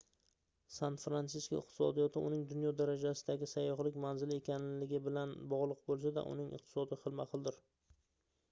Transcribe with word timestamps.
san-fransisko 0.75 1.57
iqtisodiyoti 1.63 2.23
uning 2.29 2.39
dunyo 2.53 2.71
darajasidagi 2.79 3.49
sayyohlik 3.51 3.99
manzili 4.07 4.39
ekanligi 4.41 5.01
bilan 5.09 5.37
bogʻliq 5.53 5.85
boʻlsa-da 5.93 6.25
uning 6.33 6.49
iqtisodi 6.61 6.99
xilma-xildir 7.05 7.61